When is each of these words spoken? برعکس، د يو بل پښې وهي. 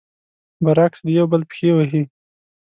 برعکس، 0.63 0.99
د 1.05 1.07
يو 1.17 1.25
بل 1.31 1.41
پښې 1.49 1.69
وهي. 1.75 2.03